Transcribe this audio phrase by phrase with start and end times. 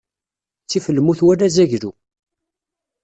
[0.63, 1.91] Ttif lmut wala azaglu.